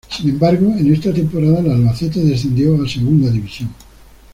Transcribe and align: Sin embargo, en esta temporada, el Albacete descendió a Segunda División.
Sin 0.09 0.29
embargo, 0.31 0.73
en 0.79 0.91
esta 0.91 1.13
temporada, 1.13 1.59
el 1.59 1.69
Albacete 1.73 2.21
descendió 2.23 2.73
a 2.81 2.89
Segunda 2.89 3.29
División. 3.29 3.69